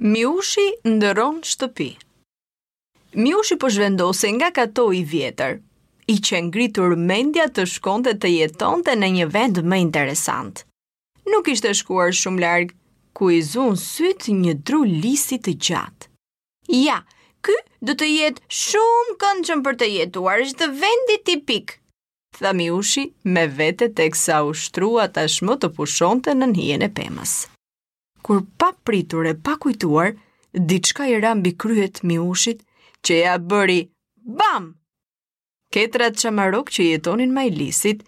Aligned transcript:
Miushi 0.00 0.72
ndëron 0.88 1.42
shtëpi. 1.44 1.88
Miushi 3.22 3.58
po 3.60 3.68
zhvendose 3.68 4.24
nga 4.32 4.48
kato 4.50 4.88
i 4.92 5.04
vjetër. 5.04 5.60
I 6.12 6.16
që 6.16 6.36
ngritur 6.48 6.96
mendja 6.96 7.44
të 7.52 7.66
shkonte 7.68 8.14
të 8.16 8.28
jetonte 8.32 8.96
në 8.96 9.08
një 9.16 9.26
vend 9.36 9.60
më 9.68 9.76
interesant. 9.84 10.64
Nuk 11.28 11.48
ishte 11.52 11.72
shkuar 11.76 12.10
shumë 12.16 12.40
larg 12.40 12.72
ku 13.12 13.28
i 13.36 13.42
zun 13.44 13.76
syt 13.76 14.30
një 14.32 14.54
dru 14.64 14.80
lisi 14.88 15.36
të 15.44 15.54
gjatë. 15.60 16.08
Ja, 16.72 17.02
ky 17.44 17.54
do 17.84 17.92
të 17.94 18.06
jetë 18.16 18.42
shumë 18.48 19.16
këndshëm 19.20 19.60
për 19.68 19.74
të 19.76 19.86
jetuar, 19.92 20.40
është 20.46 20.72
vendi 20.72 21.18
tipik. 21.28 21.76
Tha 22.40 22.56
Miushi 22.56 23.10
me 23.28 23.44
vete 23.60 23.92
teksa 24.00 24.40
ushtrua 24.48 25.10
tashmë 25.12 25.60
të 25.60 25.72
pushonte 25.76 26.32
në 26.40 26.50
hijen 26.58 26.88
e 26.88 26.88
pemës. 27.00 27.40
Kur 28.24 28.42
pa 28.58 28.68
pritur 28.84 29.24
e 29.26 29.34
pa 29.34 29.54
kujtuar, 29.62 30.10
diçka 30.68 31.06
i 31.10 31.18
rambi 31.22 31.52
kryet 31.64 32.02
mi 32.06 32.16
ushit 32.30 32.60
që 33.04 33.14
ja 33.24 33.34
bëri. 33.52 33.80
Bam! 34.38 34.64
Ketrat 35.74 36.18
që 36.22 36.30
marok 36.38 36.70
që 36.74 36.86
jetonin 36.92 37.32
maj 37.34 37.48
Lisit, 37.58 38.04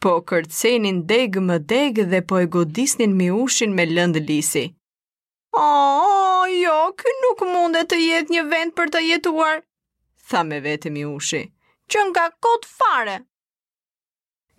po 0.00 0.14
kërcenin 0.30 1.02
degë 1.10 1.42
më 1.50 1.56
degë 1.72 2.04
dhe 2.14 2.20
po 2.30 2.40
e 2.40 2.46
godisnin 2.56 3.14
mi 3.20 3.28
ushin 3.34 3.74
me 3.76 3.84
lëndë 3.90 4.22
Lisi. 4.30 4.64
O, 5.58 5.66
jo, 6.54 6.78
kë 7.00 7.14
nuk 7.24 7.44
munde 7.52 7.82
të 7.90 7.96
jet 8.00 8.28
një 8.34 8.44
vend 8.52 8.74
për 8.78 8.92
të 8.94 9.02
jetuar, 9.08 9.60
tha 10.30 10.44
me 10.46 10.60
vete 10.68 10.92
mi 10.94 11.02
ushi, 11.08 11.40
që 11.90 12.04
nga 12.10 12.28
kot 12.46 12.68
fare. 12.78 13.16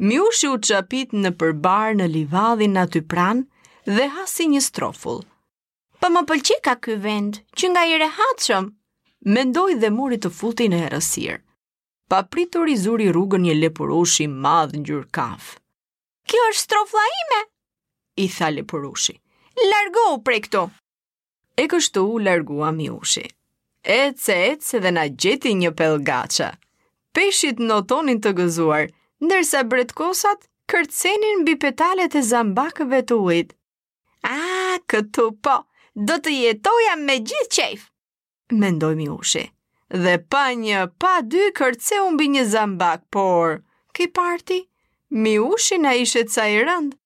Mi 0.08 0.20
ushi 0.28 0.50
u 0.52 0.58
qapit 0.68 1.16
në 1.24 1.32
përbar 1.42 1.96
në 2.00 2.08
livadhin 2.12 2.78
aty 2.84 3.02
pranë, 3.14 3.48
dhe 3.96 4.06
hasi 4.16 4.46
një 4.52 4.60
strofull. 4.62 5.24
Pa 6.00 6.12
më 6.14 6.22
pëlqe 6.30 6.58
ka 6.66 6.76
ky 6.84 6.94
vend, 7.04 7.40
që 7.58 7.70
nga 7.72 7.82
i 7.90 7.96
rehatshëm, 7.98 8.68
mendoj 9.36 9.72
dhe 9.82 9.90
mori 9.96 10.20
të 10.22 10.30
futi 10.40 10.68
në 10.70 10.84
errësir. 10.90 11.40
Pa 12.10 12.20
pritur 12.34 12.70
i 12.70 12.76
zuri 12.78 13.08
rrugën 13.10 13.46
një 13.48 13.56
lepurushi 13.64 14.28
madh 14.46 14.78
në 14.78 14.84
gjurë 14.90 15.10
kafë. 15.18 15.58
Kjo 16.30 16.46
është 16.52 16.64
strofla 16.68 17.04
ime, 17.24 17.42
i 18.26 18.30
tha 18.36 18.50
lepurushi. 18.54 19.16
Largo 19.72 20.06
prej 20.26 20.42
këto. 20.46 20.64
E 21.60 21.66
kështu 21.74 22.06
u 22.14 22.20
largua 22.24 22.70
miushi. 22.72 23.26
ushi. 23.26 23.32
Ece, 23.84 24.80
dhe 24.84 24.92
na 24.92 25.06
gjeti 25.10 25.54
një 25.64 25.72
pellgaçe. 25.80 26.50
Peshit 27.16 27.58
notonin 27.70 28.22
të 28.22 28.32
gëzuar, 28.38 28.86
ndërsa 29.26 29.64
bretkosat 29.70 30.46
kërcenin 30.70 31.42
mbi 31.42 31.56
petalet 31.64 32.16
e 32.16 32.22
zambakëve 32.32 33.02
të 33.10 33.16
ujtë 33.26 33.54
A, 34.24 34.78
këtu 34.88 35.32
po, 35.42 35.56
do 35.96 36.18
të 36.20 36.34
jetoja 36.36 36.96
me 37.00 37.16
gjithë 37.24 37.52
qejf. 37.56 37.84
Mendoj 38.64 38.96
mi 39.00 39.08
ushe, 39.14 39.44
dhe 40.04 40.16
pa 40.30 40.44
një, 40.64 40.80
pa 41.00 41.14
dy 41.32 41.52
kërce 41.60 42.00
unë 42.08 42.28
një 42.36 42.44
zambak, 42.54 43.04
por, 43.16 43.54
ki 43.96 44.08
parti, 44.20 44.58
mi 45.24 45.38
ushe 45.44 45.78
na 45.78 45.94
ishe 46.04 46.24
ca 46.34 46.48
i 46.50 46.58
rëndë, 46.68 46.98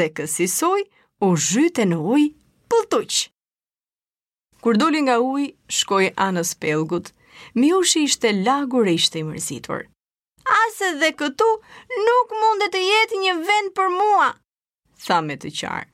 dhe 0.00 0.08
kësisoj, 0.18 0.80
u 1.20 1.28
zhyte 1.46 1.84
në 1.90 1.98
ujë 2.14 2.28
pëlltuq. 2.72 3.14
Kur 4.60 4.76
doli 4.80 5.04
nga 5.06 5.20
uj, 5.24 5.46
shkoj 5.78 6.10
anës 6.24 6.54
pelgut, 6.64 7.12
mi 7.56 7.70
ushe 7.76 8.02
ishte 8.08 8.32
lagur 8.40 8.88
e 8.92 8.96
ishte 9.00 9.20
i 9.20 9.24
mërzitur. 9.30 9.86
Asë 10.58 10.92
dhe 11.04 11.12
këtu, 11.20 11.48
nuk 12.04 12.36
mundet 12.42 12.74
e 12.74 12.84
jetë 12.88 13.22
një 13.24 13.38
vend 13.46 13.72
për 13.80 13.88
mua, 13.98 14.28
tha 15.06 15.22
me 15.30 15.38
të 15.44 15.54
qarë 15.60 15.88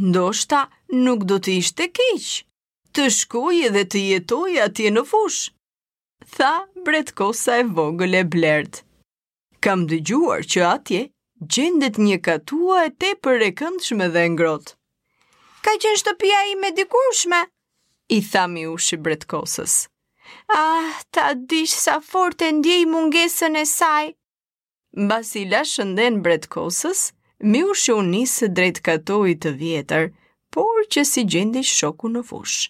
ndoshta 0.00 0.60
nuk 1.04 1.24
do 1.28 1.36
të 1.44 1.58
ishte 1.60 1.86
keq. 1.94 2.28
Të 2.96 3.06
shkoj 3.16 3.56
edhe 3.68 3.82
të 3.92 4.00
jetoj 4.10 4.52
atje 4.64 4.92
në 4.94 5.02
fush. 5.10 5.40
Tha 6.36 6.52
Bretkosa 6.86 7.58
e 7.62 7.66
vogël 7.76 8.16
e 8.20 8.24
Blerd. 8.32 8.80
Kam 9.64 9.84
dëgjuar 9.90 10.46
që 10.52 10.64
atje 10.72 11.02
gjendet 11.52 12.00
një 12.06 12.18
katua 12.28 12.86
e 12.88 12.94
tepër 13.02 13.46
e 13.48 13.50
këndshme 13.60 14.08
dhe 14.14 14.24
ngrohtë. 14.34 14.74
Ka 15.64 15.76
qenë 15.76 16.00
shtëpia 16.00 16.40
me 16.62 16.70
dikushme, 16.78 17.40
i 18.16 18.18
tha 18.30 18.46
mi 18.50 18.64
ushi 18.72 18.96
Bretkosës. 19.04 19.74
Ah, 20.56 20.96
ta 21.14 21.34
dish 21.50 21.76
sa 21.84 22.00
fort 22.00 22.40
e 22.40 22.50
ndjej 22.56 22.84
mungesën 22.88 23.56
e 23.62 23.66
saj. 23.66 24.06
Mbas 25.04 25.28
i 25.40 25.44
la 25.46 25.62
kosës. 25.62 26.20
Bretkosës 26.24 27.00
mi 27.42 27.64
u 27.64 27.74
shu 27.74 28.00
drejt 28.48 28.80
katoj 28.82 29.34
të 29.40 29.50
vjetër, 29.56 30.10
por 30.52 30.84
që 30.92 31.04
si 31.08 31.24
gjendi 31.24 31.62
shoku 31.64 32.08
në 32.12 32.22
fush. 32.28 32.68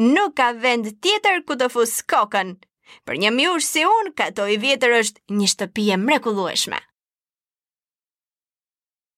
Nuk 0.00 0.36
ka 0.38 0.50
vend 0.56 0.86
tjetër 1.02 1.42
ku 1.46 1.54
të 1.58 1.68
fusë 1.74 2.04
kokën, 2.08 2.54
për 3.04 3.14
një 3.20 3.30
mi 3.36 3.46
si 3.60 3.84
unë, 3.84 4.14
katoj 4.16 4.56
vjetër 4.62 4.90
është 5.02 5.20
një 5.36 5.48
shtëpije 5.54 5.96
mrekulueshme. 6.06 6.89